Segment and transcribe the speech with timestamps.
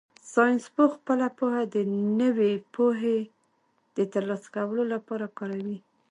[0.33, 1.75] ساینسپوه خپله پوهه د
[2.21, 3.19] نوې پوهې
[3.95, 5.77] د ترلاسه کولو لپاره کاروي.